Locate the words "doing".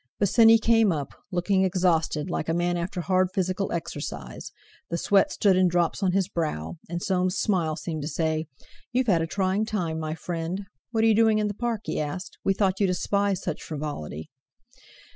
11.15-11.37